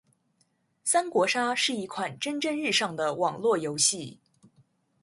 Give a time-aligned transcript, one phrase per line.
[0.83, 4.17] 三国杀是一款蒸蒸日上的网络游戏。